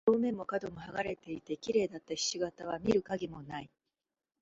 [0.07, 3.69] 表面も角も剥がれていて、綺麗だった菱形は見る影もない。